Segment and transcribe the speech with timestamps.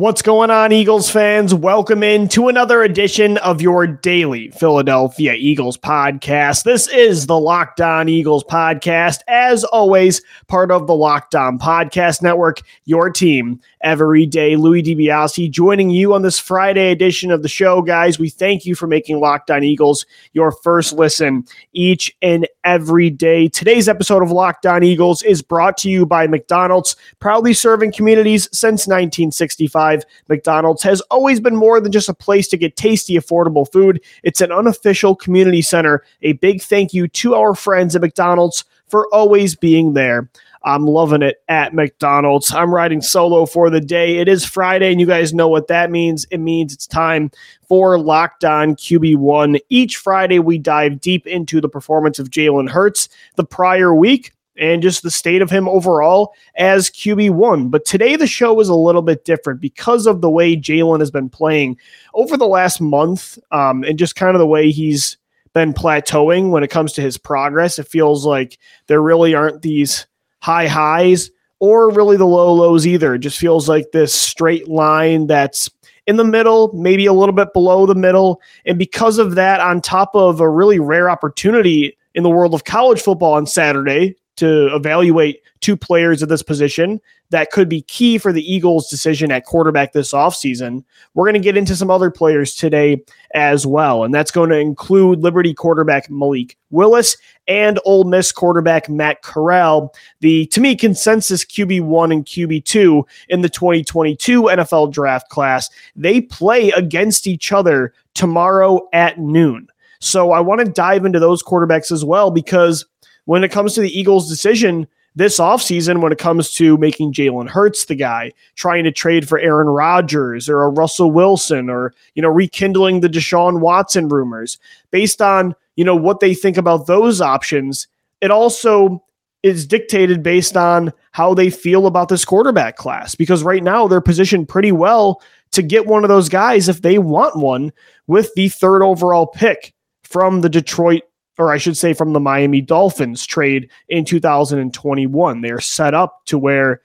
[0.00, 1.52] What's going on, Eagles fans?
[1.52, 6.62] Welcome in to another edition of your daily Philadelphia Eagles podcast.
[6.62, 12.22] This is the Locked On Eagles podcast, as always, part of the Locked On Podcast
[12.22, 14.56] Network, your team every day.
[14.56, 18.18] Louis DiBiase joining you on this Friday edition of the show, guys.
[18.18, 23.48] We thank you for making Locked On Eagles your first listen each and every day.
[23.48, 28.48] Today's episode of Locked On Eagles is brought to you by McDonald's, proudly serving communities
[28.52, 30.04] since 1965.
[30.28, 34.02] McDonald's has always been more than just a place to get tasty, affordable food.
[34.22, 36.04] It's an unofficial community center.
[36.22, 40.28] A big thank you to our friends at McDonald's for always being there.
[40.68, 42.52] I'm loving it at McDonald's.
[42.52, 44.18] I'm riding solo for the day.
[44.18, 46.26] It is Friday, and you guys know what that means.
[46.30, 47.30] It means it's time
[47.66, 49.60] for Locked On QB1.
[49.70, 54.82] Each Friday, we dive deep into the performance of Jalen Hurts the prior week and
[54.82, 57.70] just the state of him overall as QB1.
[57.70, 61.10] But today the show is a little bit different because of the way Jalen has
[61.10, 61.78] been playing
[62.12, 65.16] over the last month um, and just kind of the way he's
[65.54, 67.78] been plateauing when it comes to his progress.
[67.78, 70.06] It feels like there really aren't these
[70.40, 73.14] high highs or really the low lows either.
[73.14, 75.70] It just feels like this straight line that's
[76.06, 78.40] in the middle, maybe a little bit below the middle.
[78.64, 82.64] And because of that, on top of a really rare opportunity in the world of
[82.64, 87.00] college football on Saturday to evaluate two players at this position
[87.30, 90.82] that could be key for the Eagles' decision at quarterback this offseason.
[91.14, 93.02] We're going to get into some other players today
[93.34, 97.16] as well, and that's going to include Liberty quarterback Malik Willis
[97.46, 103.48] and Ole Miss quarterback Matt Corral, the to me consensus QB1 and QB2 in the
[103.48, 105.68] 2022 NFL draft class.
[105.96, 109.68] They play against each other tomorrow at noon.
[110.00, 112.86] So I want to dive into those quarterbacks as well because
[113.28, 117.46] when it comes to the Eagles' decision this offseason, when it comes to making Jalen
[117.46, 122.22] Hurts the guy, trying to trade for Aaron Rodgers or a Russell Wilson or, you
[122.22, 124.58] know, rekindling the Deshaun Watson rumors,
[124.90, 127.86] based on, you know, what they think about those options,
[128.22, 129.04] it also
[129.42, 133.14] is dictated based on how they feel about this quarterback class.
[133.14, 136.96] Because right now they're positioned pretty well to get one of those guys if they
[136.96, 137.74] want one
[138.06, 141.02] with the third overall pick from the Detroit
[141.38, 145.40] or I should say from the Miami Dolphins trade in 2021.
[145.40, 146.82] They're set up to where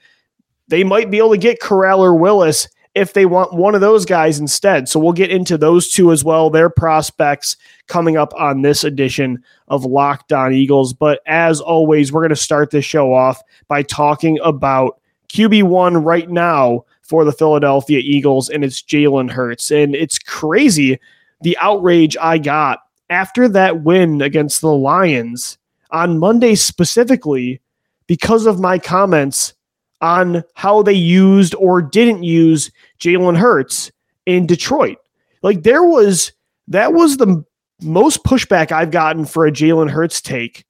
[0.68, 4.04] they might be able to get Corral or Willis if they want one of those
[4.06, 4.88] guys instead.
[4.88, 7.56] So we'll get into those two as well, their prospects
[7.88, 10.92] coming up on this edition of Locked On Eagles.
[10.94, 16.30] But as always, we're going to start this show off by talking about QB1 right
[16.30, 19.72] now for the Philadelphia Eagles, and it's Jalen Hurts.
[19.72, 20.98] And it's crazy
[21.42, 25.58] the outrage I got after that win against the Lions
[25.90, 27.60] on Monday specifically
[28.06, 29.54] because of my comments
[30.00, 33.90] on how they used or didn't use Jalen Hurts
[34.26, 34.98] in Detroit.
[35.42, 36.32] Like there was
[36.68, 37.44] that was the
[37.82, 40.64] most pushback I've gotten for a Jalen Hurts take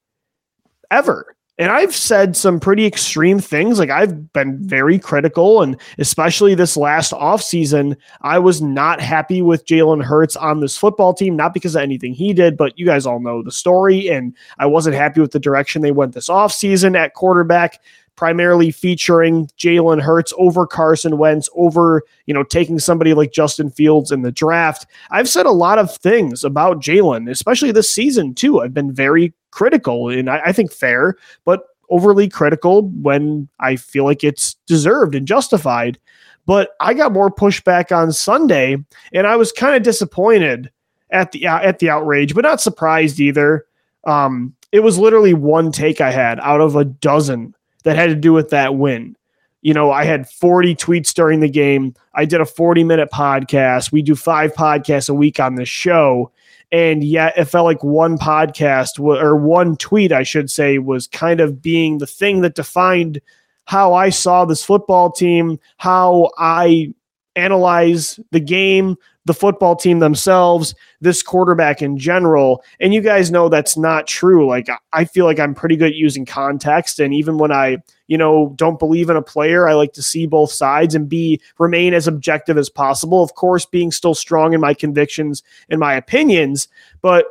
[0.90, 1.33] ever.
[1.56, 3.78] And I've said some pretty extreme things.
[3.78, 9.64] Like I've been very critical, and especially this last offseason, I was not happy with
[9.64, 13.06] Jalen Hurts on this football team, not because of anything he did, but you guys
[13.06, 14.08] all know the story.
[14.08, 17.80] And I wasn't happy with the direction they went this offseason at quarterback,
[18.16, 24.10] primarily featuring Jalen Hurts over Carson Wentz, over, you know, taking somebody like Justin Fields
[24.10, 24.86] in the draft.
[25.12, 28.60] I've said a lot of things about Jalen, especially this season, too.
[28.60, 34.04] I've been very critical, and I, I think fair, but overly critical when I feel
[34.04, 35.98] like it's deserved and justified.
[36.44, 38.76] But I got more pushback on Sunday,
[39.12, 40.70] and I was kind of disappointed
[41.10, 43.64] at the at the outrage, but not surprised either.
[44.04, 47.54] Um, it was literally one take I had out of a dozen
[47.84, 49.16] that had to do with that win.
[49.62, 51.94] You know, I had 40 tweets during the game.
[52.14, 53.92] I did a 40 minute podcast.
[53.92, 56.30] We do five podcasts a week on this show
[56.74, 61.40] and yet it felt like one podcast or one tweet i should say was kind
[61.40, 63.20] of being the thing that defined
[63.66, 66.92] how i saw this football team how i
[67.36, 72.62] analyze the game the football team themselves, this quarterback in general.
[72.80, 74.46] And you guys know that's not true.
[74.46, 77.00] Like, I feel like I'm pretty good at using context.
[77.00, 80.26] And even when I, you know, don't believe in a player, I like to see
[80.26, 83.22] both sides and be remain as objective as possible.
[83.22, 86.68] Of course, being still strong in my convictions and my opinions.
[87.00, 87.26] But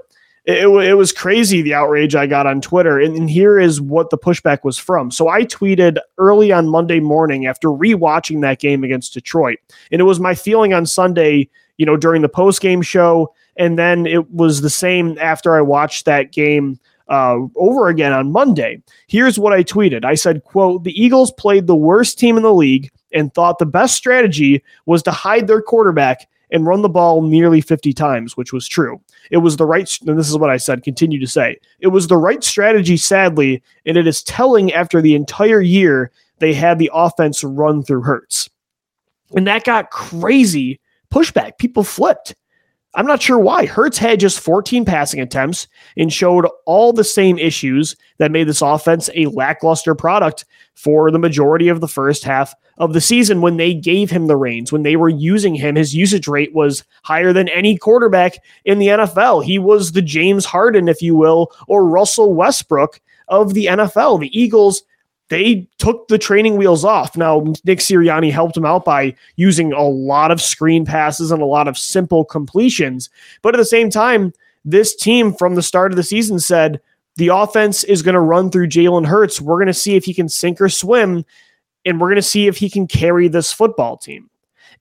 [0.46, 3.00] it, it, was crazy the outrage I got on Twitter.
[3.00, 5.10] And, and, here is what the pushback was from.
[5.10, 9.60] So I tweeted early on Monday morning after rewatching that game against Detroit.
[9.92, 13.34] And it was my feeling on Sunday, you know, during the post game show.
[13.58, 18.32] And then it was the same after I watched that game uh, over again on
[18.32, 18.82] Monday.
[19.08, 20.06] Here's what I tweeted.
[20.06, 23.66] I said, quote, the Eagles played the worst team in the league and thought the
[23.66, 28.54] best strategy was to hide their quarterback and run the ball nearly 50 times, which
[28.54, 29.02] was true.
[29.32, 31.58] It was the right, and this is what I said, continue to say.
[31.80, 36.54] It was the right strategy, sadly, and it is telling after the entire year they
[36.54, 38.50] had the offense run through Hurts.
[39.36, 40.80] And that got crazy
[41.14, 41.58] pushback.
[41.58, 42.36] People flipped.
[42.96, 43.66] I'm not sure why.
[43.66, 45.68] Hurts had just 14 passing attempts
[45.98, 50.46] and showed all the same issues that made this offense a lackluster product
[50.76, 54.38] for the majority of the first half of the season when they gave him the
[54.38, 55.76] reins, when they were using him.
[55.76, 59.44] His usage rate was higher than any quarterback in the NFL.
[59.44, 64.20] He was the James Harden, if you will, or Russell Westbrook of the NFL.
[64.20, 64.84] The Eagles
[65.30, 67.16] they took the training wheels off.
[67.18, 71.46] Now, Nick Sirianni helped him out by using a lot of screen passes and a
[71.46, 73.10] lot of simple completions.
[73.42, 74.34] But at the same time,
[74.66, 76.82] this team from the start of the season said
[77.16, 79.42] the offense is going to run through Jalen Hurts.
[79.42, 81.26] We're going to see if he can sink or swim,
[81.86, 84.30] and we're going to see if he can carry this football team.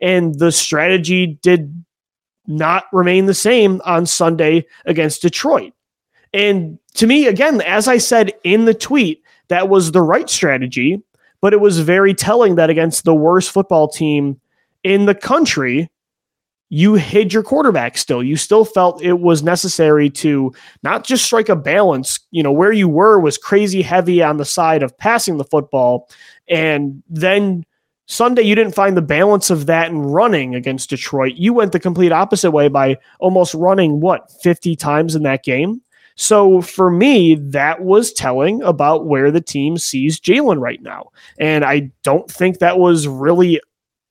[0.00, 1.84] And the strategy did
[2.46, 5.72] not remain the same on Sunday against Detroit.
[6.32, 11.02] And to me, again, as I said in the tweet, that was the right strategy,
[11.42, 14.40] but it was very telling that against the worst football team
[14.82, 15.90] in the country,
[16.70, 18.22] you hid your quarterback still.
[18.22, 22.18] You still felt it was necessary to not just strike a balance.
[22.30, 26.08] You know, where you were was crazy heavy on the side of passing the football.
[26.48, 27.66] And then
[28.06, 31.34] Sunday, you didn't find the balance of that in running against Detroit.
[31.34, 35.82] You went the complete opposite way by almost running, what, 50 times in that game?
[36.16, 41.10] So for me, that was telling about where the team sees Jalen right now.
[41.38, 43.60] And I don't think that was really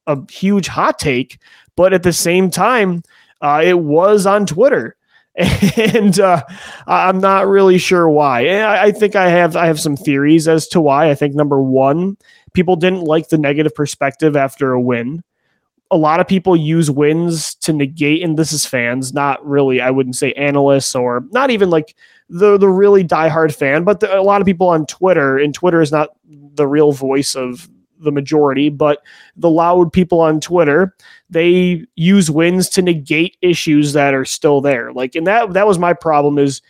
[0.07, 1.39] a huge hot take,
[1.75, 3.03] but at the same time,
[3.41, 4.95] uh, it was on Twitter.
[5.77, 6.43] and uh,
[6.87, 8.47] I'm not really sure why.
[8.47, 11.09] I, I think I have I have some theories as to why.
[11.09, 12.17] I think number one,
[12.53, 15.23] people didn't like the negative perspective after a win
[15.91, 19.91] a lot of people use wins to negate, and this is fans, not really, I
[19.91, 21.95] wouldn't say analysts or not even like
[22.29, 25.81] the the really diehard fan, but the, a lot of people on Twitter, and Twitter
[25.81, 26.09] is not
[26.55, 29.03] the real voice of the majority, but
[29.35, 30.95] the loud people on Twitter,
[31.29, 34.91] they use wins to negate issues that are still there.
[34.93, 36.61] Like, and that that was my problem is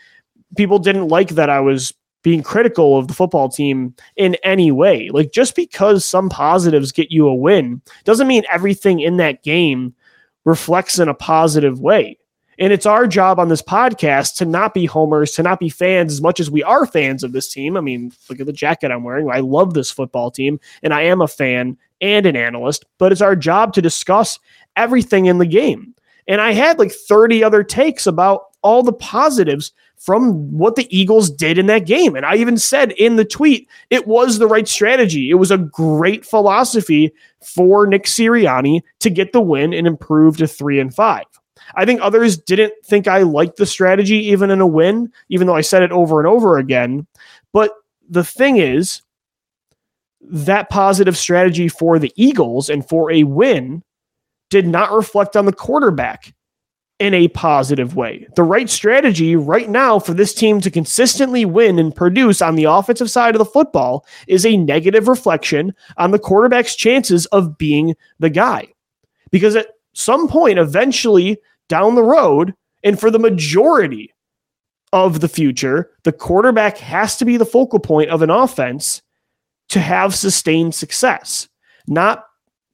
[0.57, 5.09] people didn't like that I was being critical of the football team in any way.
[5.09, 9.93] Like just because some positives get you a win doesn't mean everything in that game
[10.45, 12.17] reflects in a positive way.
[12.59, 16.13] And it's our job on this podcast to not be homers, to not be fans
[16.13, 17.75] as much as we are fans of this team.
[17.75, 19.31] I mean, look at the jacket I'm wearing.
[19.31, 23.21] I love this football team and I am a fan and an analyst, but it's
[23.21, 24.37] our job to discuss
[24.75, 25.95] everything in the game.
[26.27, 29.71] And I had like 30 other takes about all the positives
[30.01, 32.15] from what the Eagles did in that game.
[32.15, 35.29] And I even said in the tweet, it was the right strategy.
[35.29, 37.13] It was a great philosophy
[37.45, 41.25] for Nick Sirianni to get the win and improve to three and five.
[41.75, 45.55] I think others didn't think I liked the strategy even in a win, even though
[45.55, 47.05] I said it over and over again.
[47.53, 47.71] But
[48.09, 49.03] the thing is,
[50.19, 53.83] that positive strategy for the Eagles and for a win
[54.49, 56.33] did not reflect on the quarterback
[57.01, 58.27] in a positive way.
[58.35, 62.65] The right strategy right now for this team to consistently win and produce on the
[62.65, 67.95] offensive side of the football is a negative reflection on the quarterback's chances of being
[68.19, 68.67] the guy.
[69.31, 71.39] Because at some point, eventually
[71.69, 72.53] down the road,
[72.83, 74.13] and for the majority
[74.93, 79.01] of the future, the quarterback has to be the focal point of an offense
[79.69, 81.49] to have sustained success,
[81.87, 82.25] not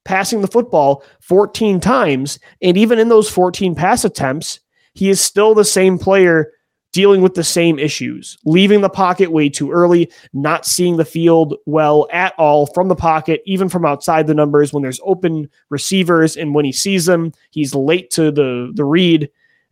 [0.08, 2.40] passing the football 14 times.
[2.62, 4.62] And even in those 14 pass attempts,
[4.94, 6.52] he is still the same player
[6.94, 11.56] dealing with the same issues, leaving the pocket way too early, not seeing the field
[11.66, 16.38] well at all from the pocket, even from outside the numbers when there's open receivers.
[16.38, 19.30] And when he sees them, he's late to the, the read.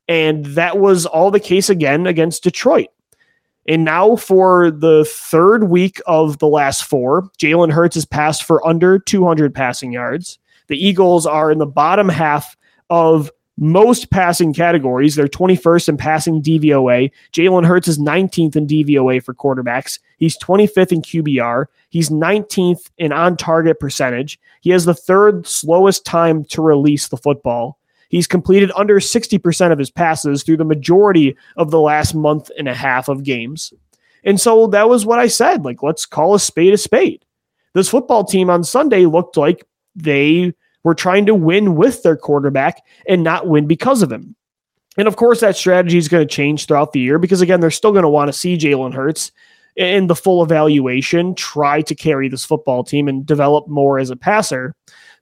[0.07, 2.89] And that was all the case again against Detroit.
[3.67, 8.65] And now for the third week of the last four, Jalen Hurts has passed for
[8.65, 10.37] under 200 passing yards.
[10.67, 12.55] The Eagles are in the bottom half
[12.89, 15.15] of most passing categories.
[15.15, 17.11] They're 21st in passing DVOA.
[17.31, 19.99] Jalen Hurts is 19th in DVOA for quarterbacks.
[20.17, 21.65] He's 25th in QBR.
[21.89, 24.39] He's 19th in on target percentage.
[24.61, 27.79] He has the third slowest time to release the football.
[28.15, 32.69] He's completed under 60% of his passes through the majority of the last month and
[32.69, 33.73] a half of games.
[34.23, 35.65] And so that was what I said.
[35.65, 37.25] Like, let's call a spade a spade.
[37.73, 39.67] This football team on Sunday looked like
[39.97, 40.53] they
[40.85, 44.37] were trying to win with their quarterback and not win because of him.
[44.97, 47.69] And of course, that strategy is going to change throughout the year because, again, they're
[47.69, 49.33] still going to want to see Jalen Hurts
[49.75, 54.15] in the full evaluation, try to carry this football team and develop more as a
[54.15, 54.73] passer.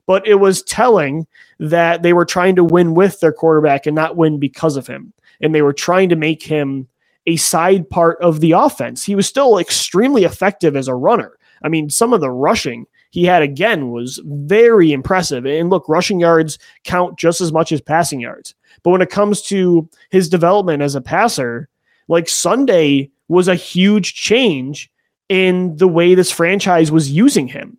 [0.06, 1.26] But it was telling
[1.58, 5.12] that they were trying to win with their quarterback and not win because of him.
[5.40, 6.88] And they were trying to make him
[7.26, 9.04] a side part of the offense.
[9.04, 11.38] He was still extremely effective as a runner.
[11.62, 15.46] I mean, some of the rushing he had again was very impressive.
[15.46, 18.54] And look, rushing yards count just as much as passing yards.
[18.82, 21.68] But when it comes to his development as a passer,
[22.08, 24.90] like Sunday was a huge change
[25.28, 27.78] in the way this franchise was using him.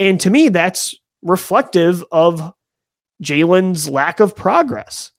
[0.00, 0.94] And to me, that's
[1.26, 2.54] reflective of
[3.22, 5.12] Jalen's lack of progress.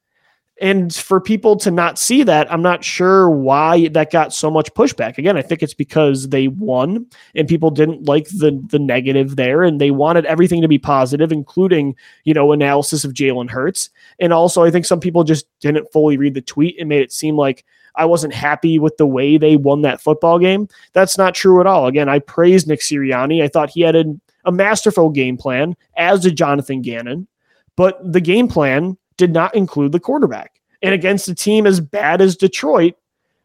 [0.59, 4.73] And for people to not see that, I'm not sure why that got so much
[4.73, 5.19] pushback.
[5.19, 9.61] Again, I think it's because they won and people didn't like the the negative there
[9.61, 13.91] and they wanted everything to be positive, including, you know, analysis of Jalen Hurts.
[14.19, 17.11] And also I think some people just didn't fully read the tweet and made it
[17.11, 20.69] seem like I wasn't happy with the way they won that football game.
[20.93, 21.85] That's not true at all.
[21.85, 23.43] Again, I praised Nick Sirianni.
[23.43, 24.05] I thought he had a,
[24.47, 27.27] a masterful game plan, as did Jonathan Gannon.
[27.75, 30.59] But the game plan did not include the quarterback.
[30.81, 32.95] And against a team as bad as Detroit,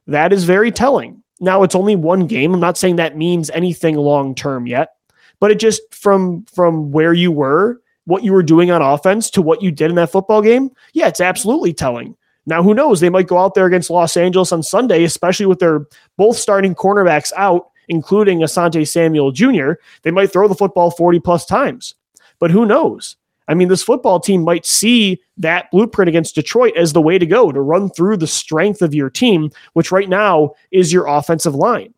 [0.07, 1.23] that is very telling.
[1.41, 2.55] Now it's only one game.
[2.55, 4.95] I'm not saying that means anything long term yet,
[5.41, 9.43] but it just from from where you were, what you were doing on offense to
[9.43, 12.17] what you did in that football game, yeah, it's absolutely telling.
[12.47, 13.01] Now who knows?
[13.01, 16.75] They might go out there against Los Angeles on Sunday, especially with their both starting
[16.75, 19.73] cornerbacks out, including Asante Samuel Jr.
[20.03, 21.95] They might throw the football 40 plus times.
[22.41, 23.17] But who knows?
[23.49, 27.27] I mean, this football team might see that blueprint against Detroit as the way to
[27.27, 31.55] go to run through the strength of your team, which right now is your offensive
[31.55, 31.93] line.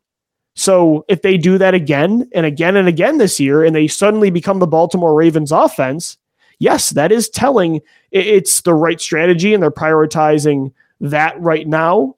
[0.57, 4.31] So if they do that again and again and again this year, and they suddenly
[4.31, 6.17] become the Baltimore Ravens offense,
[6.59, 12.17] yes, that is telling it's the right strategy and they're prioritizing that right now.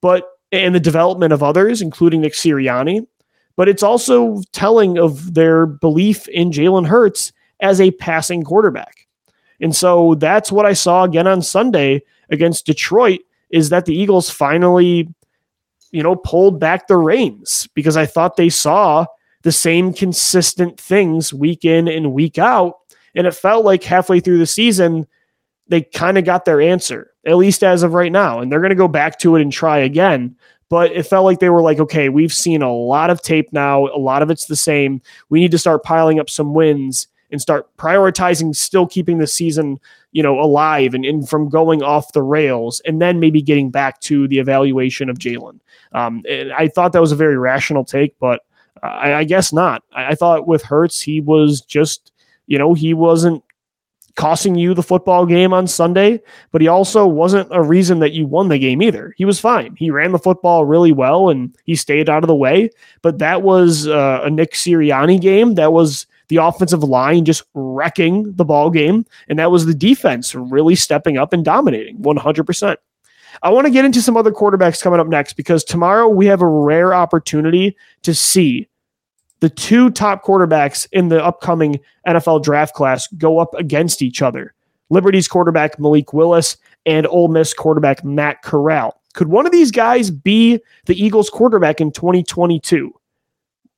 [0.00, 3.06] But and the development of others, including Nick Sirianni.
[3.56, 9.06] But it's also telling of their belief in Jalen Hurts as a passing quarterback.
[9.60, 13.20] And so that's what I saw again on Sunday against Detroit
[13.50, 15.08] is that the Eagles finally,
[15.92, 19.06] you know, pulled back the reins because I thought they saw
[19.42, 22.78] the same consistent things week in and week out.
[23.14, 25.06] And it felt like halfway through the season,
[25.68, 28.40] they kind of got their answer, at least as of right now.
[28.40, 30.36] And they're going to go back to it and try again.
[30.68, 33.86] But it felt like they were like, okay, we've seen a lot of tape now.
[33.86, 35.02] A lot of it's the same.
[35.28, 39.78] We need to start piling up some wins and start prioritizing still keeping the season
[40.12, 44.00] you know alive and, and from going off the rails and then maybe getting back
[44.00, 45.58] to the evaluation of jalen
[45.92, 46.22] um,
[46.56, 48.42] i thought that was a very rational take but
[48.82, 52.12] I, I, guess not I, I thought with Hurts he was just
[52.46, 53.43] you know he wasn't
[54.16, 56.20] costing you the football game on Sunday,
[56.52, 59.12] but he also wasn't a reason that you won the game either.
[59.16, 59.74] He was fine.
[59.76, 62.70] He ran the football really well and he stayed out of the way.
[63.02, 65.54] But that was uh, a Nick Sirianni game.
[65.54, 70.34] That was the offensive line just wrecking the ball game, and that was the defense
[70.34, 72.76] really stepping up and dominating 100%.
[73.42, 76.40] I want to get into some other quarterbacks coming up next because tomorrow we have
[76.40, 78.68] a rare opportunity to see
[79.44, 84.54] the two top quarterbacks in the upcoming NFL draft class go up against each other.
[84.88, 88.98] Liberty's quarterback Malik Willis and Ole Miss quarterback Matt Corral.
[89.12, 92.90] Could one of these guys be the Eagles quarterback in 2022?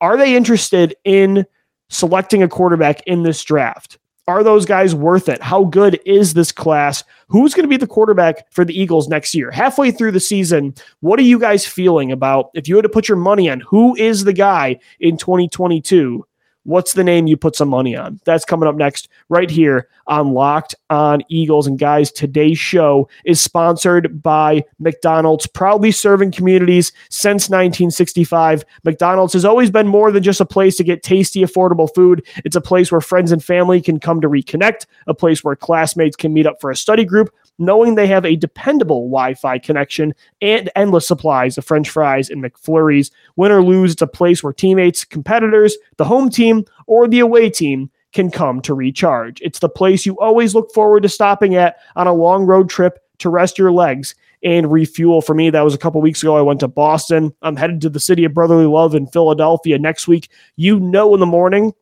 [0.00, 1.44] Are they interested in
[1.88, 3.98] selecting a quarterback in this draft.
[4.28, 5.40] Are those guys worth it?
[5.40, 7.04] How good is this class?
[7.28, 9.52] Who's going to be the quarterback for the Eagles next year?
[9.52, 13.08] Halfway through the season, what are you guys feeling about if you had to put
[13.08, 16.26] your money on who is the guy in 2022
[16.66, 18.20] What's the name you put some money on?
[18.24, 21.68] That's coming up next, right here on Locked on Eagles.
[21.68, 28.64] And guys, today's show is sponsored by McDonald's, proudly serving communities since 1965.
[28.82, 32.26] McDonald's has always been more than just a place to get tasty, affordable food.
[32.44, 36.16] It's a place where friends and family can come to reconnect, a place where classmates
[36.16, 40.14] can meet up for a study group, knowing they have a dependable Wi Fi connection
[40.40, 43.10] and endless supplies of French fries and McFlurries.
[43.36, 47.50] Win or lose, it's a place where teammates, competitors, the home team, or the away
[47.50, 49.40] team can come to recharge.
[49.42, 52.98] It's the place you always look forward to stopping at on a long road trip
[53.18, 55.20] to rest your legs and refuel.
[55.20, 56.36] For me, that was a couple weeks ago.
[56.36, 57.34] I went to Boston.
[57.42, 60.30] I'm headed to the city of brotherly love in Philadelphia next week.
[60.56, 61.72] You know, in the morning,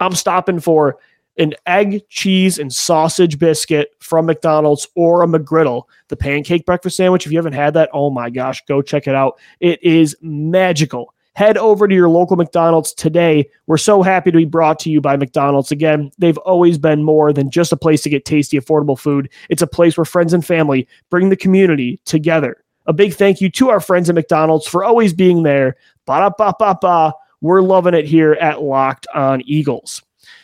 [0.00, 0.98] I'm stopping for
[1.38, 5.84] an egg, cheese, and sausage biscuit from McDonald's or a McGriddle.
[6.08, 9.14] The pancake breakfast sandwich, if you haven't had that, oh my gosh, go check it
[9.14, 9.38] out.
[9.60, 11.14] It is magical.
[11.34, 13.48] Head over to your local McDonald's today.
[13.66, 15.70] We're so happy to be brought to you by McDonald's.
[15.70, 19.30] Again, they've always been more than just a place to get tasty, affordable food.
[19.48, 22.62] It's a place where friends and family bring the community together.
[22.86, 25.76] A big thank you to our friends at McDonald's for always being there.
[26.04, 27.14] Ba da ba ba ba.
[27.40, 30.02] We're loving it here at Locked On Eagles.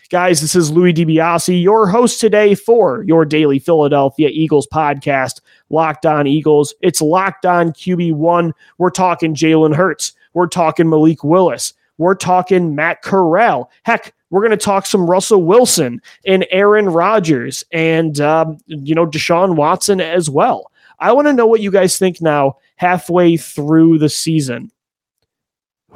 [0.08, 6.06] Guys, this is Louis DiBiase, your host today for your daily Philadelphia Eagles podcast, Locked
[6.06, 6.72] On Eagles.
[6.80, 8.52] It's Locked On QB1.
[8.78, 10.12] We're talking Jalen Hurts.
[10.32, 11.74] We're talking Malik Willis.
[11.98, 13.68] We're talking Matt Corral.
[13.82, 19.06] Heck, we're going to talk some Russell Wilson and Aaron Rodgers and, um, you know,
[19.06, 20.70] Deshaun Watson as well.
[21.00, 24.70] I want to know what you guys think now, halfway through the season.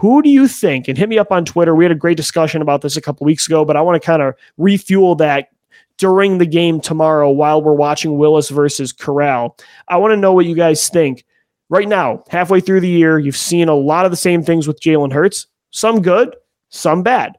[0.00, 0.88] Who do you think?
[0.88, 1.75] And hit me up on Twitter.
[1.75, 4.07] We had a great discussion about this a couple weeks ago, but I want to
[4.07, 5.50] kind of refuel that
[5.99, 9.59] during the game tomorrow while we're watching Willis versus Corral.
[9.88, 11.26] I want to know what you guys think.
[11.69, 14.80] Right now, halfway through the year, you've seen a lot of the same things with
[14.80, 15.47] Jalen Hurts.
[15.71, 16.35] Some good,
[16.71, 17.37] some bad.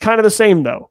[0.00, 0.90] Kind of the same, though.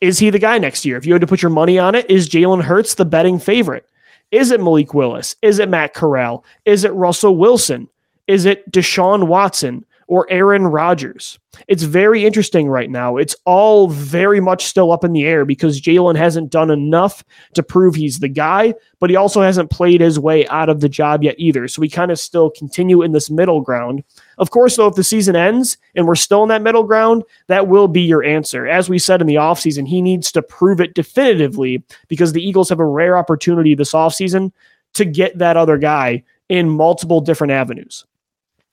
[0.00, 0.96] Is he the guy next year?
[0.96, 3.86] If you had to put your money on it, is Jalen Hurts the betting favorite?
[4.30, 5.36] Is it Malik Willis?
[5.42, 6.46] Is it Matt Corral?
[6.64, 7.90] Is it Russell Wilson?
[8.26, 9.84] Is it Deshaun Watson?
[10.06, 11.38] Or Aaron Rodgers.
[11.68, 13.16] It's very interesting right now.
[13.16, 17.62] It's all very much still up in the air because Jalen hasn't done enough to
[17.62, 21.22] prove he's the guy, but he also hasn't played his way out of the job
[21.22, 21.68] yet either.
[21.68, 24.02] So we kind of still continue in this middle ground.
[24.38, 27.68] Of course, though, if the season ends and we're still in that middle ground, that
[27.68, 28.66] will be your answer.
[28.66, 32.68] As we said in the offseason, he needs to prove it definitively because the Eagles
[32.68, 34.52] have a rare opportunity this offseason
[34.94, 38.04] to get that other guy in multiple different avenues.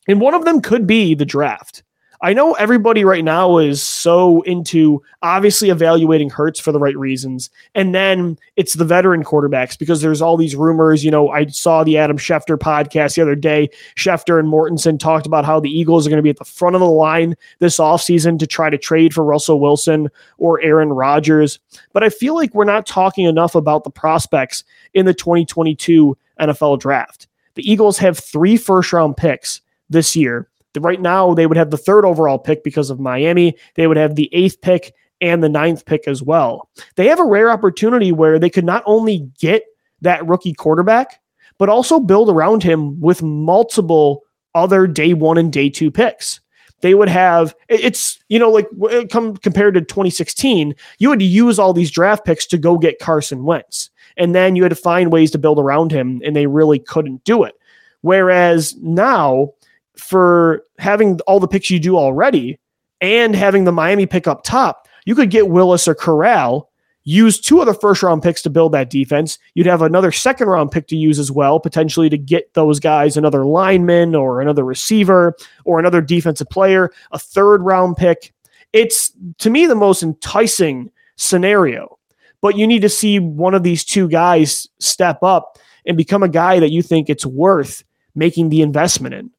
[0.08, 1.84] And one of them could be the draft.
[2.24, 7.50] I know everybody right now is so into obviously evaluating Hurts for the right reasons.
[7.74, 11.04] And then it's the veteran quarterbacks because there's all these rumors.
[11.04, 13.70] You know, I saw the Adam Schefter podcast the other day.
[13.98, 16.76] Schefter and Mortensen talked about how the Eagles are going to be at the front
[16.76, 21.60] of the line this offseason to try to trade for Russell Wilson or Aaron Rodgers.
[21.92, 26.80] But I feel like we're not talking enough about the prospects in the 2022 NFL
[26.80, 27.28] draft.
[27.56, 30.48] The Eagles have three first round picks this year.
[30.78, 33.56] Right now, they would have the third overall pick because of Miami.
[33.76, 36.70] They would have the eighth pick and the ninth pick as well.
[36.96, 39.64] They have a rare opportunity where they could not only get
[40.02, 41.20] that rookie quarterback,
[41.58, 44.24] but also build around him with multiple
[44.56, 46.40] other day one and day two picks.
[46.82, 48.68] They would have it's you know like
[49.12, 52.98] come compared to 2016, you had to use all these draft picks to go get
[52.98, 56.48] Carson Wentz, and then you had to find ways to build around him, and they
[56.48, 57.54] really couldn't do it.
[58.02, 59.52] Whereas now
[59.98, 62.60] for having all the picks you do already
[63.02, 66.70] and having the Miami pick up top, you could get Willis or Corral,
[67.04, 69.40] use two other first round picks to build that defense.
[69.56, 73.18] You'd have another second round pick to use as well, potentially to get those guys
[73.18, 78.34] another lineman or another receiver or another defensive player, a third round pick.
[78.74, 81.98] It's to me the most enticing scenario.
[82.42, 86.30] But you need to see one of these two guys step up and become a
[86.30, 87.84] guy that you think it's worth
[88.16, 89.30] making the investment in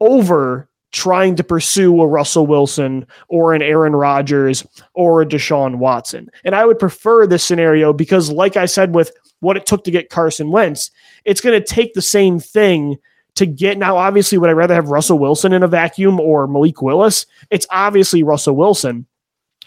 [0.00, 6.30] over trying to pursue a Russell Wilson or an Aaron Rodgers or a Deshaun Watson.
[6.44, 9.90] And I would prefer this scenario because, like I said, with what it took to
[9.90, 10.90] get Carson Wentz,
[11.24, 12.96] it's going to take the same thing
[13.34, 13.78] to get.
[13.78, 17.26] Now, obviously, would I rather have Russell Wilson in a vacuum or Malik Willis?
[17.50, 19.06] It's obviously Russell Wilson,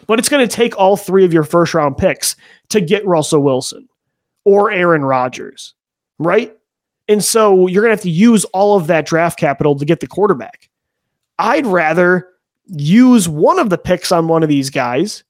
[0.08, 2.36] but it's going to take all three of your first round picks
[2.70, 3.88] to get Russell Wilson
[4.44, 5.76] or Aaron Rodgers,
[6.18, 6.56] right?
[7.12, 10.00] And so you're going to have to use all of that draft capital to get
[10.00, 10.70] the quarterback.
[11.40, 12.30] I'd rather
[12.68, 15.26] use one of the picks on one of these guys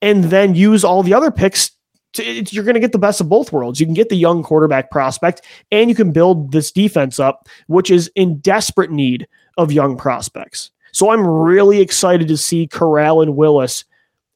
[0.00, 1.70] and then use all the other picks.
[2.14, 3.78] To, you're going to get the best of both worlds.
[3.78, 7.90] You can get the young quarterback prospect and you can build this defense up, which
[7.90, 10.70] is in desperate need of young prospects.
[10.92, 13.84] So I'm really excited to see Corral and Willis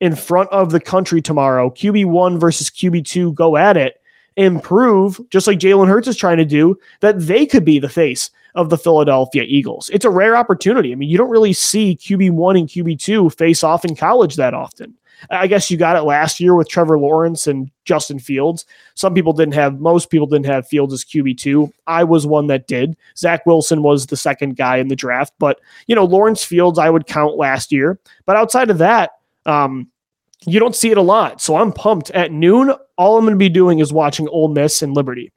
[0.01, 1.71] in front of the country tomorrow.
[1.71, 3.96] QB1 versus QB2 go at it
[4.37, 8.31] improve, just like Jalen Hurts is trying to do, that they could be the face
[8.55, 9.91] of the Philadelphia Eagles.
[9.93, 10.93] It's a rare opportunity.
[10.93, 14.95] I mean, you don't really see QB1 and QB2 face off in college that often.
[15.31, 18.67] I guess you got it last year with Trevor Lawrence and Justin Fields.
[18.95, 21.71] Some people didn't have, most people didn't have Fields as QB2.
[21.87, 22.97] I was one that did.
[23.17, 25.33] Zach Wilson was the second guy in the draft.
[25.39, 27.99] But, you know, Lawrence Fields, I would count last year.
[28.27, 29.13] But outside of that,
[29.47, 29.91] um,
[30.47, 31.41] you don't see it a lot.
[31.41, 32.11] So I'm pumped.
[32.11, 35.33] At noon, all I'm going to be doing is watching Ole Miss and Liberty.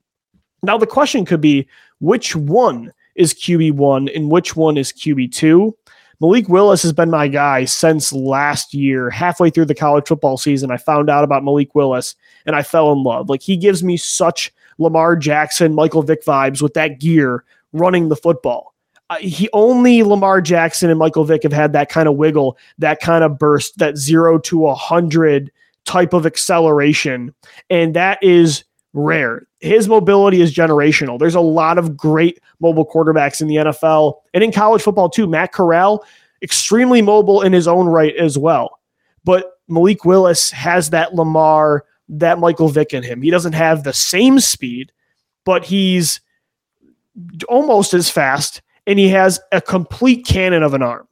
[0.61, 1.67] Now, the question could be
[1.99, 5.73] which one is QB1 and which one is QB2?
[6.21, 9.09] Malik Willis has been my guy since last year.
[9.09, 12.91] Halfway through the college football season, I found out about Malik Willis and I fell
[12.91, 13.29] in love.
[13.29, 18.17] Like he gives me such Lamar Jackson, Michael Vick vibes with that gear running the
[18.17, 18.73] football.
[19.09, 22.99] Uh, he only Lamar Jackson and Michael Vick have had that kind of wiggle, that
[22.99, 25.51] kind of burst, that zero to a hundred
[25.85, 27.33] type of acceleration,
[27.69, 29.47] and that is rare.
[29.61, 31.17] His mobility is generational.
[31.17, 35.27] There's a lot of great mobile quarterbacks in the NFL and in college football too.
[35.27, 36.05] Matt Corral,
[36.43, 38.79] extremely mobile in his own right as well,
[39.23, 43.21] but Malik Willis has that Lamar, that Michael Vick in him.
[43.21, 44.91] He doesn't have the same speed,
[45.45, 46.21] but he's
[47.47, 51.07] almost as fast and he has a complete cannon of an arm.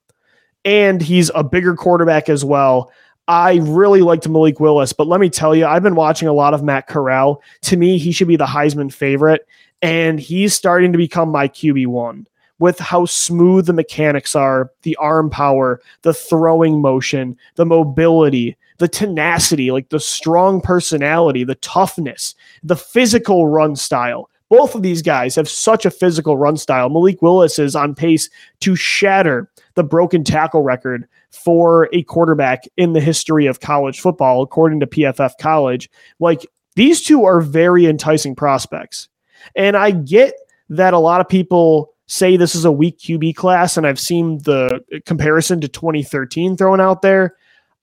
[0.65, 2.91] And he's a bigger quarterback as well.
[3.27, 6.55] I really liked Malik Willis, but let me tell you, I've been watching a lot
[6.55, 7.39] of Matt Corral.
[7.61, 9.45] To me, he should be the Heisman favorite,
[9.83, 12.25] and he's starting to become my QB1
[12.57, 18.87] with how smooth the mechanics are, the arm power, the throwing motion, the mobility, the
[18.87, 24.31] tenacity, like the strong personality, the toughness, the physical run style.
[24.49, 26.89] Both of these guys have such a physical run style.
[26.89, 28.29] Malik Willis is on pace
[28.61, 34.41] to shatter the broken tackle record for a quarterback in the history of college football,
[34.41, 35.89] according to PFF College.
[36.19, 39.09] Like these two are very enticing prospects.
[39.55, 40.33] And I get
[40.69, 44.39] that a lot of people say this is a weak QB class, and I've seen
[44.39, 47.35] the comparison to 2013 thrown out there.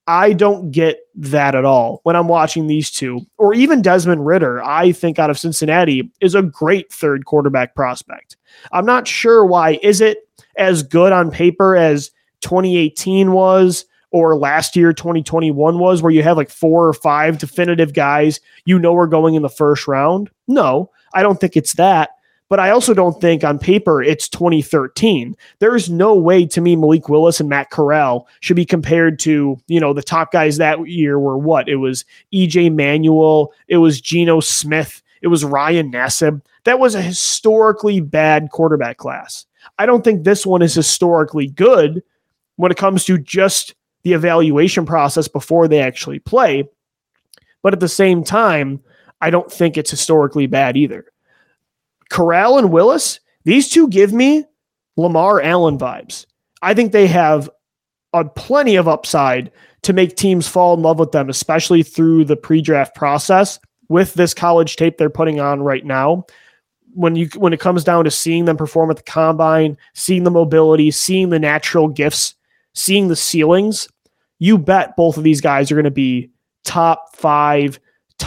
[0.07, 4.63] I don't get that at all when I'm watching these two, or even Desmond Ridder,
[4.63, 8.37] I think out of Cincinnati is a great third quarterback prospect.
[8.73, 9.79] I'm not sure why.
[9.83, 12.11] Is it as good on paper as
[12.43, 17.95] 2018 was, or last year 2021 was, where you have like four or five definitive
[17.95, 20.31] guys you know are going in the first round?
[20.47, 22.11] No, I don't think it's that.
[22.51, 25.37] But I also don't think on paper it's 2013.
[25.59, 29.59] There is no way to me Malik Willis and Matt Corral should be compared to,
[29.67, 31.69] you know, the top guys that year were what?
[31.69, 36.43] It was EJ Manuel, it was Geno Smith, it was Ryan Nassib.
[36.65, 39.47] That was a historically bad quarterback class.
[39.79, 42.03] I don't think this one is historically good
[42.57, 46.69] when it comes to just the evaluation process before they actually play.
[47.63, 48.83] But at the same time,
[49.21, 51.07] I don't think it's historically bad either.
[52.15, 54.45] Corral and Willis, these two give me
[54.97, 56.27] Lamar Allen vibes.
[56.63, 57.51] I think they have
[58.13, 59.51] a plenty of upside
[59.83, 64.33] to make teams fall in love with them, especially through the pre-draft process with this
[64.33, 66.25] college tape they're putting on right now.
[66.93, 70.31] When you when it comes down to seeing them perform at the combine, seeing the
[70.31, 72.37] mobility, seeing the natural gifts,
[72.75, 73.89] seeing the ceilings,
[74.39, 76.31] you bet both of these guys are going to be
[76.63, 77.81] top five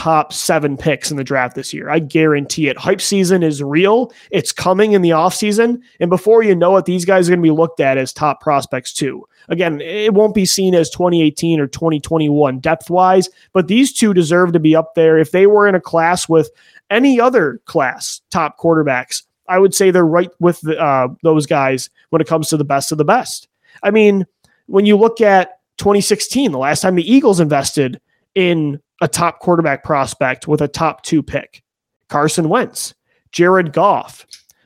[0.08, 1.90] top seven picks in the draft this year.
[1.90, 2.78] I guarantee it.
[2.78, 4.14] Hype season is real.
[4.32, 5.82] It's coming in the offseason.
[6.00, 8.40] And before you know it, these guys are going to be looked at as top
[8.40, 9.28] prospects too.
[9.50, 14.54] Again, it won't be seen as 2018 or 2021 depth wise, but these two deserve
[14.54, 15.18] to be up there.
[15.18, 16.52] If they were in a class with
[16.90, 21.90] any other class top quarterbacks, I would say they're right with the, uh, those guys
[22.12, 23.50] when it comes to the best of the best.
[23.84, 24.26] I mean,
[24.68, 28.00] when you look at 2016, the last time the Eagles invested
[28.36, 31.64] in a top quarterback prospect with a top two pick.
[32.10, 32.94] Carson Wentz,
[33.32, 34.26] Jared Goff,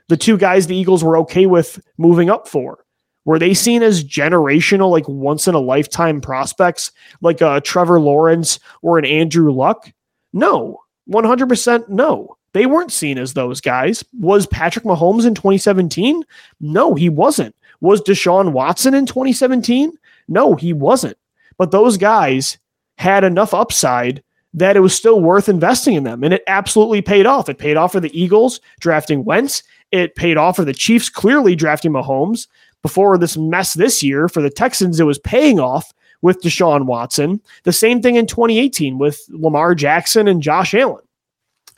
[0.09, 2.85] the two guys the Eagles were okay with moving up for.
[3.23, 6.91] Were they seen as generational, like once in a lifetime prospects,
[7.21, 9.91] like a Trevor Lawrence or an Andrew Luck?
[10.33, 12.35] No, 100% no.
[12.53, 14.03] They weren't seen as those guys.
[14.19, 16.23] Was Patrick Mahomes in 2017?
[16.59, 17.55] No, he wasn't.
[17.79, 19.93] Was Deshaun Watson in 2017?
[20.27, 21.17] No, he wasn't.
[21.57, 22.57] But those guys
[23.01, 26.23] had enough upside that it was still worth investing in them.
[26.23, 27.49] And it absolutely paid off.
[27.49, 29.63] It paid off for the Eagles drafting Wentz.
[29.91, 32.47] It paid off for the Chiefs clearly drafting Mahomes.
[32.83, 37.41] Before this mess this year for the Texans, it was paying off with Deshaun Watson.
[37.63, 41.03] The same thing in 2018 with Lamar Jackson and Josh Allen.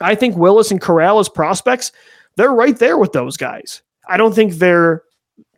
[0.00, 1.90] I think Willis and Corral as prospects,
[2.36, 3.82] they're right there with those guys.
[4.08, 5.02] I don't think they're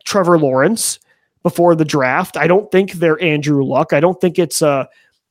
[0.05, 0.99] Trevor Lawrence
[1.43, 2.37] before the draft.
[2.37, 3.91] I don't think they're Andrew Luck.
[3.91, 4.87] I don't think it's a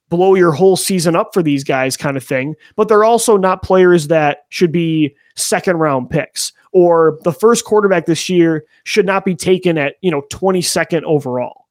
[0.09, 3.63] blow your whole season up for these guys kind of thing, but they're also not
[3.63, 9.25] players that should be second round picks or the first quarterback this year should not
[9.25, 11.67] be taken at, you know, 22nd overall.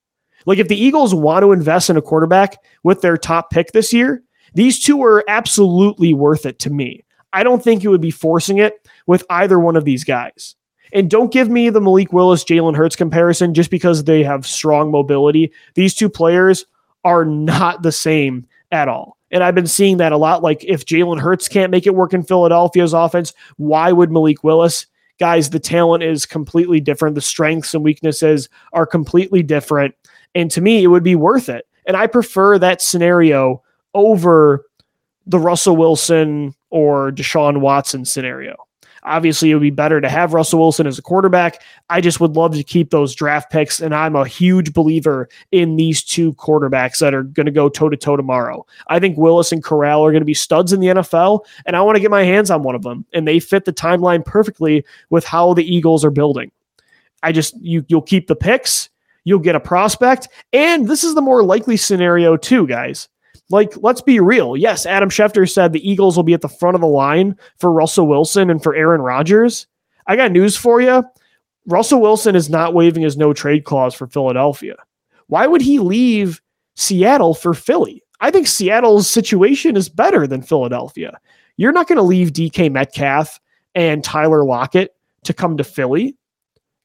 [0.46, 3.94] Like if the Eagles want to invest in a quarterback with their top pick this
[3.94, 4.24] year,
[4.56, 7.04] these two are absolutely worth it to me.
[7.34, 10.56] I don't think you would be forcing it with either one of these guys.
[10.94, 14.90] And don't give me the Malik Willis Jalen Hurts comparison just because they have strong
[14.90, 15.52] mobility.
[15.74, 16.66] These two players
[17.06, 19.18] are not the same at all.
[19.32, 20.44] And I've been seeing that a lot.
[20.44, 24.88] Like if Jalen Hurts can't make it work in Philadelphia's offense, why would Malik Willis
[25.20, 27.16] guys, the talent is completely different.
[27.16, 29.96] The strengths and weaknesses are completely different.
[30.34, 31.68] And to me, it would be worth it.
[31.86, 33.62] And I prefer that scenario
[33.94, 34.66] over
[35.26, 38.65] the Russell Wilson or Deshaun Watson scenario.
[39.06, 41.62] Obviously, it would be better to have Russell Wilson as a quarterback.
[41.90, 45.76] I just would love to keep those draft picks, and I'm a huge believer in
[45.76, 48.66] these two quarterbacks that are going to go toe to toe tomorrow.
[48.88, 51.82] I think Willis and Corral are going to be studs in the NFL, and I
[51.82, 54.84] want to get my hands on one of them, and they fit the timeline perfectly
[55.12, 56.52] with how the Eagles are building.
[57.22, 58.90] I just you you'll keep the picks,
[59.24, 63.08] you'll get a prospect, and this is the more likely scenario too, guys.
[63.50, 64.58] Like, let's be real.
[64.58, 67.72] Yes, Adam Schefter said the Eagles will be at the front of the line for
[67.72, 69.68] Russell Wilson and for Aaron Rodgers.
[70.08, 71.04] I got news for you.
[71.68, 74.76] Russell Wilson is not waiving his no trade clause for Philadelphia.
[75.28, 76.42] Why would he leave
[76.76, 78.04] Seattle for Philly?
[78.20, 81.20] I think Seattle's situation is better than Philadelphia.
[81.58, 83.40] You're not going to leave DK Metcalf
[83.74, 86.16] and Tyler Lockett to come to Philly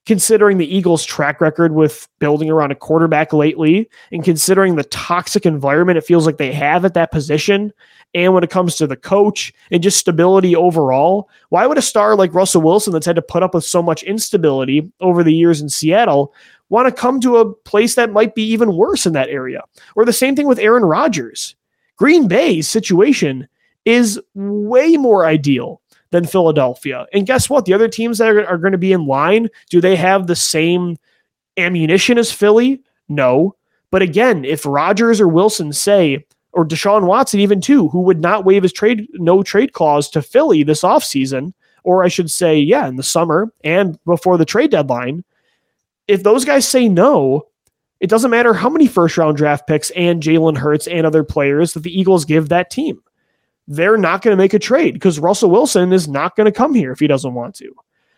[0.06, 5.44] considering the Eagles' track record with building around a quarterback lately, and considering the toxic
[5.46, 7.72] environment it feels like they have at that position,
[8.14, 12.16] and when it comes to the coach and just stability overall, why would a star
[12.16, 15.60] like Russell Wilson, that's had to put up with so much instability over the years
[15.60, 16.34] in Seattle,
[16.70, 19.62] want to come to a place that might be even worse in that area?
[19.96, 21.54] Or the same thing with Aaron Rodgers.
[21.96, 23.46] Green Bay's situation
[23.84, 27.06] is way more ideal than Philadelphia.
[27.12, 27.64] And guess what?
[27.64, 30.36] The other teams that are, are going to be in line, do they have the
[30.36, 30.96] same
[31.56, 32.82] ammunition as Philly?
[33.08, 33.56] No.
[33.90, 38.44] But again, if Rodgers or Wilson say, or Deshaun Watson even too, who would not
[38.44, 41.52] waive his trade no trade clause to Philly this offseason,
[41.84, 45.24] or I should say, yeah, in the summer and before the trade deadline,
[46.08, 47.46] if those guys say no,
[48.00, 51.74] it doesn't matter how many first round draft picks and Jalen Hurts and other players
[51.74, 53.00] that the Eagles give that team
[53.70, 56.74] they're not going to make a trade because Russell Wilson is not going to come
[56.74, 57.72] here if he doesn't want to.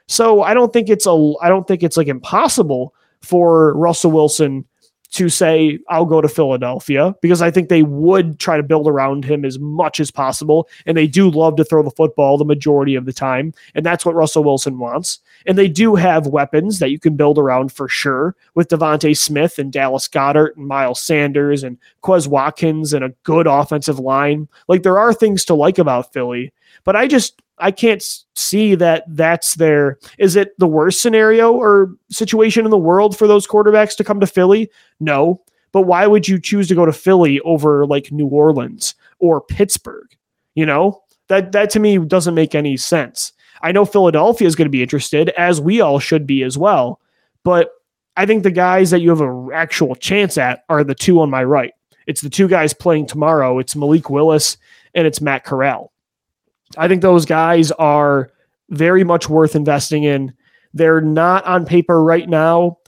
[0.08, 4.64] So I don't think it's a I don't think it's like impossible for Russell Wilson
[5.12, 9.26] to say, I'll go to Philadelphia because I think they would try to build around
[9.26, 10.68] him as much as possible.
[10.86, 13.52] And they do love to throw the football the majority of the time.
[13.74, 15.20] And that's what Russell Wilson wants.
[15.46, 19.58] And they do have weapons that you can build around for sure with DeVonta Smith
[19.58, 24.48] and Dallas Goedert and Miles Sanders and Quez Watkins and a good offensive line.
[24.66, 26.54] Like there are things to like about Philly.
[26.84, 28.02] But I just I can't
[28.36, 29.98] see that that's their.
[30.18, 34.20] Is it the worst scenario or situation in the world for those quarterbacks to come
[34.20, 34.70] to Philly?
[35.00, 35.40] No.
[35.72, 40.08] But why would you choose to go to Philly over like New Orleans or Pittsburgh?
[40.54, 43.32] You know, that that to me doesn't make any sense.
[43.62, 47.00] I know Philadelphia is going to be interested, as we all should be as well.
[47.44, 47.70] But
[48.16, 51.30] I think the guys that you have an actual chance at are the two on
[51.30, 51.72] my right.
[52.06, 53.58] It's the two guys playing tomorrow.
[53.58, 54.56] It's Malik Willis
[54.94, 55.91] and it's Matt Corral.
[56.76, 58.30] I think those guys are
[58.70, 60.32] very much worth investing in.
[60.74, 62.78] They're not on paper right now,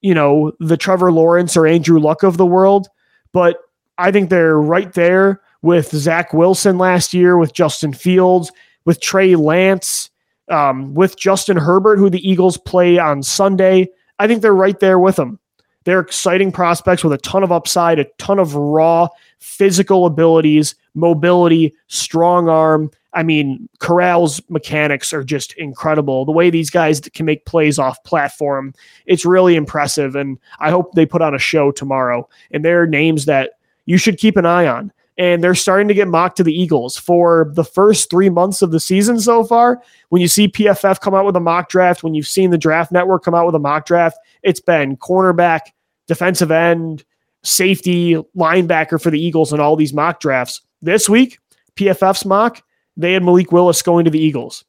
[0.00, 2.88] you know, the Trevor Lawrence or Andrew Luck of the world,
[3.32, 3.58] but
[3.98, 8.52] I think they're right there with Zach Wilson last year, with Justin Fields,
[8.84, 10.10] with Trey Lance,
[10.50, 13.88] um, with Justin Herbert, who the Eagles play on Sunday.
[14.18, 15.38] I think they're right there with them.
[15.84, 21.74] They're exciting prospects with a ton of upside, a ton of raw physical abilities, mobility,
[21.88, 22.90] strong arm.
[23.14, 26.24] I mean, Corral's mechanics are just incredible.
[26.24, 28.74] The way these guys can make plays off platform,
[29.06, 30.16] it's really impressive.
[30.16, 32.28] And I hope they put on a show tomorrow.
[32.50, 33.52] And they're names that
[33.84, 34.92] you should keep an eye on.
[35.18, 38.70] And they're starting to get mocked to the Eagles for the first three months of
[38.70, 39.82] the season so far.
[40.08, 42.90] When you see PFF come out with a mock draft, when you've seen the draft
[42.90, 45.60] network come out with a mock draft, it's been cornerback,
[46.06, 47.04] defensive end,
[47.42, 50.62] safety, linebacker for the Eagles in all these mock drafts.
[50.80, 51.38] This week,
[51.76, 52.62] PFF's mock,
[52.96, 54.64] they had Malik Willis going to the Eagles.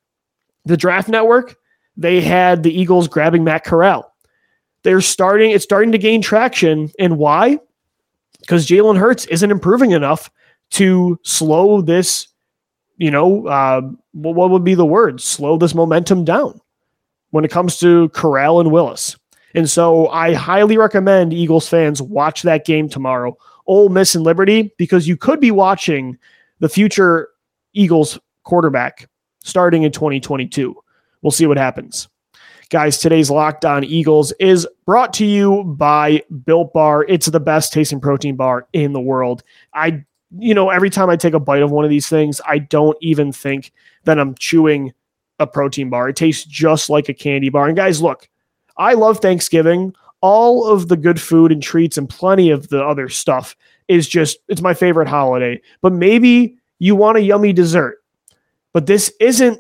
[0.65, 1.57] The draft network,
[1.97, 4.13] they had the Eagles grabbing Matt Corral.
[4.83, 6.91] They're starting, it's starting to gain traction.
[6.99, 7.59] And why?
[8.39, 10.29] Because Jalen Hurts isn't improving enough
[10.71, 12.27] to slow this,
[12.97, 13.81] you know, uh,
[14.13, 15.21] what would be the word?
[15.21, 16.59] Slow this momentum down
[17.31, 19.15] when it comes to Corral and Willis.
[19.55, 24.73] And so I highly recommend Eagles fans watch that game tomorrow, Ole Miss and Liberty,
[24.77, 26.17] because you could be watching
[26.59, 27.29] the future
[27.73, 29.09] Eagles quarterback
[29.43, 30.75] starting in 2022.
[31.21, 32.07] We'll see what happens.
[32.69, 37.05] Guys, today's Locked On Eagles is brought to you by Built Bar.
[37.07, 39.43] It's the best tasting protein bar in the world.
[39.73, 40.03] I,
[40.39, 42.97] you know, every time I take a bite of one of these things, I don't
[43.01, 43.71] even think
[44.05, 44.93] that I'm chewing
[45.39, 46.09] a protein bar.
[46.09, 47.67] It tastes just like a candy bar.
[47.67, 48.27] And guys, look,
[48.77, 49.93] I love Thanksgiving.
[50.21, 53.55] All of the good food and treats and plenty of the other stuff
[53.88, 55.62] is just, it's my favorite holiday.
[55.81, 58.03] But maybe you want a yummy dessert,
[58.73, 59.57] but this isn't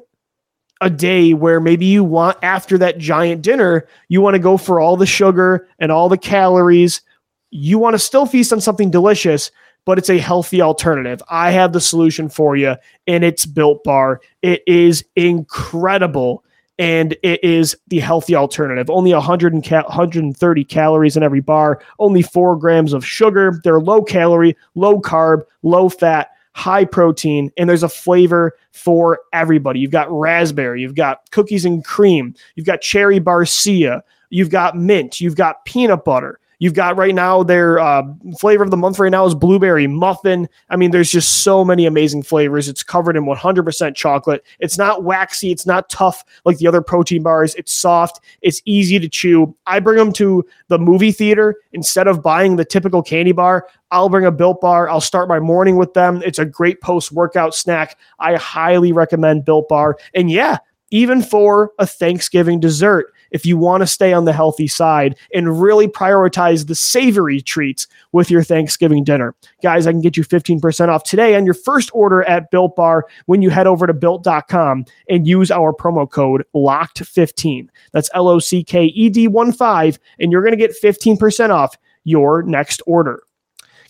[0.81, 4.81] a day where maybe you want after that giant dinner, you want to go for
[4.81, 7.01] all the sugar and all the calories.
[7.49, 9.51] You want to still feast on something delicious,
[9.85, 11.23] but it's a healthy alternative.
[11.29, 12.75] I have the solution for you,
[13.07, 14.19] and it's Built Bar.
[14.41, 16.43] It is incredible,
[16.77, 18.89] and it is the healthy alternative.
[18.89, 23.61] Only 100 and ca- 130 calories in every bar, only four grams of sugar.
[23.63, 29.79] They're low calorie, low carb, low fat high protein, and there's a flavor for everybody.
[29.79, 35.19] You've got raspberry, you've got cookies and cream, you've got cherry barcia, you've got mint,
[35.19, 36.39] you've got peanut butter.
[36.63, 38.03] You've got right now their uh,
[38.39, 40.47] flavor of the month right now is blueberry muffin.
[40.69, 42.69] I mean, there's just so many amazing flavors.
[42.69, 44.45] It's covered in 100% chocolate.
[44.59, 45.51] It's not waxy.
[45.51, 47.53] It's not tough like the other protein bars.
[47.55, 48.21] It's soft.
[48.41, 49.53] It's easy to chew.
[49.65, 53.67] I bring them to the movie theater instead of buying the typical candy bar.
[53.91, 54.87] I'll bring a built bar.
[54.87, 56.23] I'll start my morning with them.
[56.25, 57.99] It's a great post workout snack.
[58.19, 59.97] I highly recommend built bar.
[60.13, 60.59] And yeah,
[60.91, 65.61] even for a Thanksgiving dessert, if you want to stay on the healthy side and
[65.61, 69.35] really prioritize the savory treats with your Thanksgiving dinner.
[69.61, 73.05] Guys, I can get you 15% off today on your first order at Built Bar
[73.25, 77.67] when you head over to built.com and use our promo code LOCKED15.
[77.91, 81.49] That's L O C K E D 1 5, and you're going to get 15%
[81.49, 83.23] off your next order.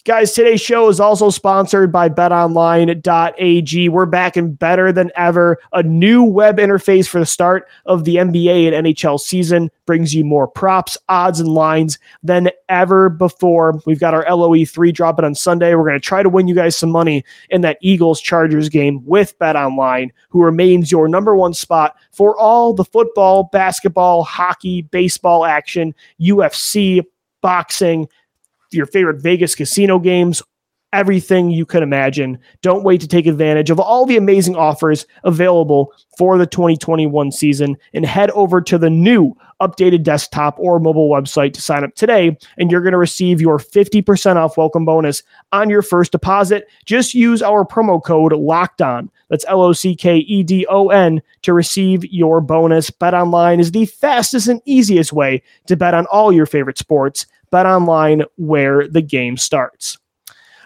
[0.06, 3.88] Guys, today's show is also sponsored by betonline.ag.
[3.88, 5.60] We're back and better than ever.
[5.72, 10.26] A new web interface for the start of the NBA and NHL season brings you
[10.26, 13.80] more props, odds, and lines than ever before.
[13.86, 15.74] We've got our LOE3 dropping on Sunday.
[15.74, 19.06] We're going to try to win you guys some money in that Eagles Chargers game
[19.06, 25.46] with BetOnline, who remains your number one spot for all the football, basketball, hockey, baseball
[25.46, 27.06] action, UFC,
[27.42, 28.10] boxing
[28.78, 30.42] your favorite Vegas casino games,
[30.94, 32.40] everything you can imagine.
[32.62, 37.76] Don't wait to take advantage of all the amazing offers available for the 2021 season
[37.94, 42.38] and head over to the new updated desktop or mobile website to sign up today
[42.58, 46.68] and you're going to receive your 50% off welcome bonus on your first deposit.
[46.86, 49.10] Just use our promo code locked on.
[49.30, 52.92] That's L O C K E D O N to receive your bonus.
[52.92, 57.26] Bet online is the fastest and easiest way to bet on all your favorite sports
[57.54, 60.00] bet online where the game starts.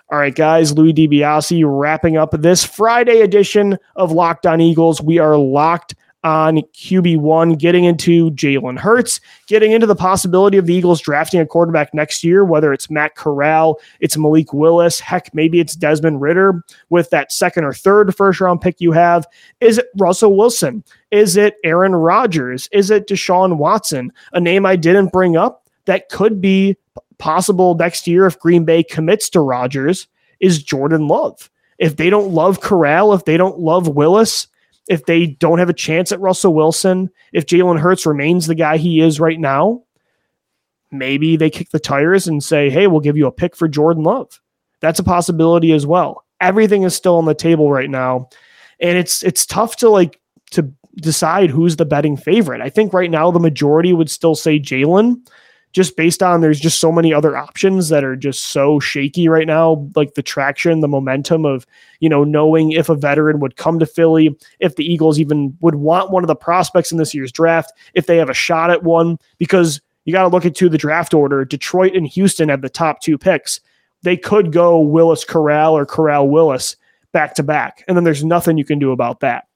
[0.09, 5.01] All right, guys, Louis DiBiase wrapping up this Friday edition of Locked On Eagles.
[5.01, 10.73] We are locked on QB1, getting into Jalen Hurts, getting into the possibility of the
[10.73, 15.59] Eagles drafting a quarterback next year, whether it's Matt Corral, it's Malik Willis, heck, maybe
[15.59, 19.27] it's Desmond Ridder with that second or third first round pick you have.
[19.59, 20.85] Is it Russell Wilson?
[21.11, 22.69] Is it Aaron Rodgers?
[22.71, 24.13] Is it Deshaun Watson?
[24.31, 26.77] A name I didn't bring up that could be
[27.19, 30.07] possible next year if Green Bay commits to Rodgers
[30.39, 31.49] is Jordan Love.
[31.77, 34.47] If they don't love Corral, if they don't love Willis,
[34.87, 38.77] if they don't have a chance at Russell Wilson, if Jalen Hurts remains the guy
[38.77, 39.83] he is right now,
[40.91, 44.03] maybe they kick the tires and say, hey, we'll give you a pick for Jordan
[44.03, 44.39] Love.
[44.79, 46.23] That's a possibility as well.
[46.39, 48.29] Everything is still on the table right now.
[48.79, 50.19] And it's it's tough to like
[50.51, 52.61] to decide who's the betting favorite.
[52.61, 55.27] I think right now the majority would still say Jalen
[55.73, 59.47] just based on there's just so many other options that are just so shaky right
[59.47, 61.65] now like the traction the momentum of
[61.99, 65.75] you know knowing if a veteran would come to philly if the eagles even would
[65.75, 68.83] want one of the prospects in this year's draft if they have a shot at
[68.83, 72.69] one because you got to look into the draft order detroit and houston have the
[72.69, 73.59] top two picks.
[74.03, 76.75] They could go willis corral or corral willis
[77.11, 79.46] back to back and then there's nothing you can do about that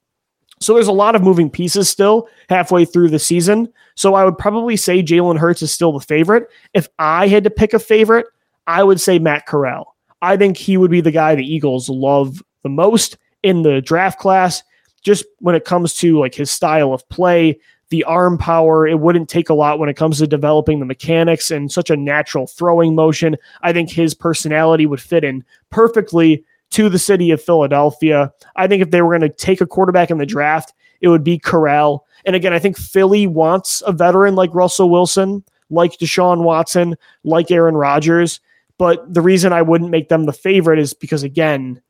[0.62, 3.72] so there's a lot of moving pieces still halfway through the season.
[3.94, 6.48] So I would probably say Jalen Hurts is still the favorite.
[6.74, 8.26] If I had to pick a favorite,
[8.66, 9.96] I would say Matt Corral.
[10.22, 14.18] I think he would be the guy the Eagles love the most in the draft
[14.18, 14.62] class.
[15.02, 19.28] Just when it comes to like his style of play, the arm power, it wouldn't
[19.28, 22.94] take a lot when it comes to developing the mechanics and such a natural throwing
[22.94, 23.36] motion.
[23.62, 28.32] I think his personality would fit in perfectly to the city of Philadelphia.
[28.56, 31.24] I think if they were going to take a quarterback in the draft, it would
[31.24, 32.06] be Corral.
[32.24, 37.50] And again, I think Philly wants a veteran like Russell Wilson, like Deshaun Watson, like
[37.50, 38.40] Aaron Rodgers.
[38.78, 41.80] But the reason I wouldn't make them the favorite is because, again,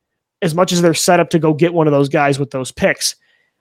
[0.42, 2.72] as much as they're set up to go get one of those guys with those
[2.72, 3.14] picks,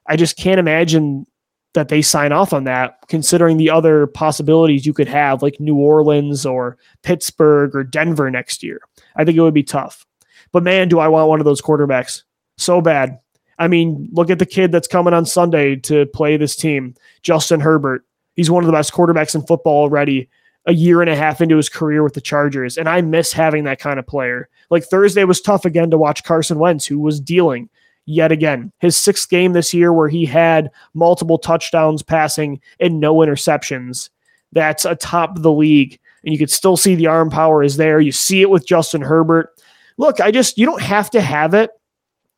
[0.08, 1.28] I just can't imagine
[1.74, 5.78] that they sign off on that, considering the other possibilities you could have, like New
[5.78, 8.82] Orleans or Pittsburgh or Denver next year.
[9.16, 10.06] I think it would be tough.
[10.52, 12.24] But man, do I want one of those quarterbacks
[12.58, 13.20] so bad.
[13.58, 17.60] I mean, look at the kid that's coming on Sunday to play this team, Justin
[17.60, 18.04] Herbert.
[18.36, 20.30] He's one of the best quarterbacks in football already,
[20.66, 22.78] a year and a half into his career with the Chargers.
[22.78, 24.49] And I miss having that kind of player.
[24.70, 27.70] Like Thursday was tough again to watch Carson Wentz, who was dealing.
[28.06, 28.72] yet again.
[28.80, 34.10] His sixth game this year where he had multiple touchdowns passing and no interceptions.
[34.52, 35.99] That's atop the league.
[36.24, 37.99] And you could still see the arm power is there.
[37.99, 39.49] You see it with Justin Herbert.
[40.02, 41.70] Look, I just, you don't have to have it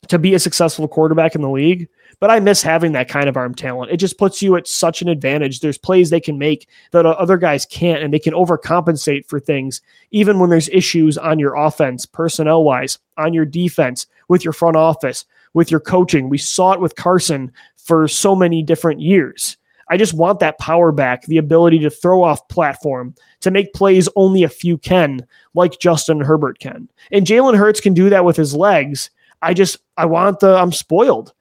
[0.10, 1.88] to be a successful quarterback in the league,
[2.20, 3.90] but I miss having that kind of arm talent.
[3.90, 5.62] It just puts you at such an advantage.
[5.62, 9.82] There's plays they can make that other guys can't, and they can overcompensate for things,
[10.12, 14.76] even when there's issues on your offense, personnel wise, on your defense, with your front
[14.76, 16.28] office, with your coaching.
[16.28, 19.56] We saw it with Carson for so many different years.
[19.94, 24.10] I just want that power back, the ability to throw off platform, to make plays
[24.16, 25.24] only a few can,
[25.54, 26.90] like Justin Herbert can.
[27.12, 29.12] And Jalen Hurts can do that with his legs.
[29.44, 31.32] I just, I want the, I'm spoiled.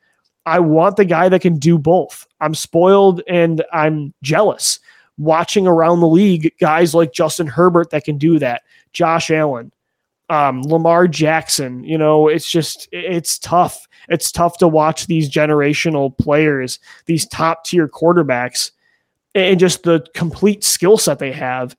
[0.45, 2.27] I want the guy that can do both.
[2.43, 4.81] I'm spoiled and I'm jealous
[5.17, 9.73] watching around the league guys like Justin Herbert that can do that, Josh Allen,
[10.33, 11.85] um, Lamar Jackson.
[11.85, 13.87] You know, it's just, it's tough.
[14.09, 18.71] It's tough to watch these generational players, these top tier quarterbacks,
[19.35, 21.77] and just the complete skill set they have,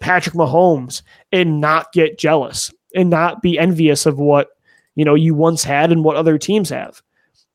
[0.00, 4.48] Patrick Mahomes, and not get jealous and not be envious of what
[4.96, 7.00] you know you once had and what other teams have.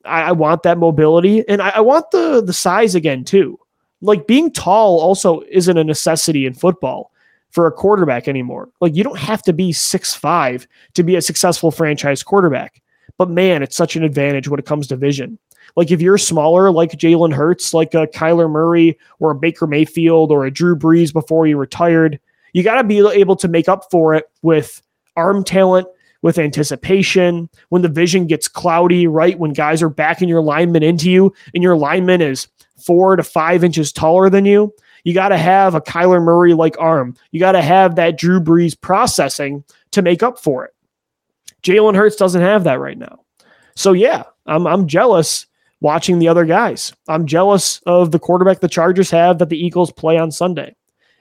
[0.05, 3.59] I, I want that mobility and I, I want the the size again too.
[4.01, 7.11] Like being tall also isn't a necessity in football
[7.51, 8.69] for a quarterback anymore.
[8.79, 12.81] Like you don't have to be six five to be a successful franchise quarterback.
[13.17, 15.37] But man, it's such an advantage when it comes to vision.
[15.75, 20.31] Like if you're smaller, like Jalen Hurts, like a Kyler Murray or a Baker Mayfield
[20.31, 22.19] or a Drew Brees before he retired,
[22.53, 24.81] you got to be able to make up for it with
[25.15, 25.87] arm talent,
[26.21, 29.37] with anticipation, when the vision gets cloudy, right?
[29.37, 32.47] When guys are backing your lineman into you and your lineman is
[32.77, 34.73] four to five inches taller than you,
[35.03, 37.15] you got to have a Kyler Murray like arm.
[37.31, 40.73] You got to have that Drew Brees processing to make up for it.
[41.63, 43.19] Jalen Hurts doesn't have that right now.
[43.75, 45.45] So, yeah, I'm, I'm jealous
[45.81, 46.93] watching the other guys.
[47.07, 50.75] I'm jealous of the quarterback the Chargers have that the Eagles play on Sunday.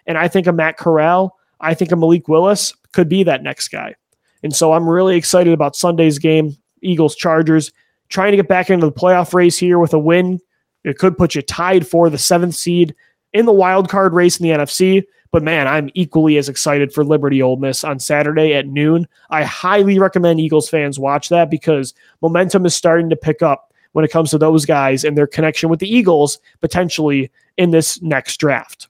[0.06, 3.68] And I think a Matt Corral, I think a Malik Willis could be that next
[3.68, 3.94] guy.
[4.42, 7.72] And so I'm really excited about Sunday's game, Eagles Chargers,
[8.08, 10.40] trying to get back into the playoff race here with a win.
[10.84, 12.94] It could put you tied for the seventh seed
[13.32, 15.04] in the wild card race in the NFC.
[15.30, 19.06] But man, I'm equally as excited for Liberty Ole Miss on Saturday at noon.
[19.30, 24.04] I highly recommend Eagles fans watch that because momentum is starting to pick up when
[24.04, 28.38] it comes to those guys and their connection with the Eagles potentially in this next
[28.38, 28.88] draft.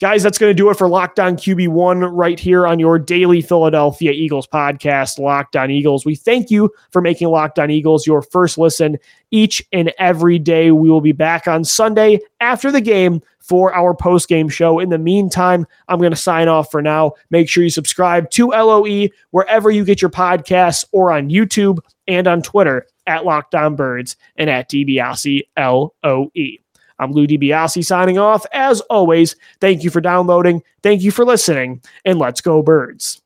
[0.00, 3.42] Guys, that's going to do it for Locked On QB1 right here on your daily
[3.42, 6.06] Philadelphia Eagles podcast, Locked On Eagles.
[6.06, 8.96] We thank you for making Locked On Eagles your first listen
[9.30, 10.70] each and every day.
[10.70, 13.20] We will be back on Sunday after the game
[13.50, 14.78] for our post game show.
[14.78, 17.14] In the meantime, I'm going to sign off for now.
[17.30, 22.28] Make sure you subscribe to LOE wherever you get your podcasts or on YouTube and
[22.28, 26.30] on Twitter at Locked On Birds and at DiBiase LOE.
[27.00, 28.46] I'm Lou DiBiase signing off.
[28.52, 33.19] As always, thank you for downloading, thank you for listening, and let's go, birds.